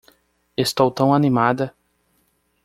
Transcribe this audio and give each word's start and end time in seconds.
Estou 0.57 0.89
tão 0.89 1.13
animada! 1.13 1.75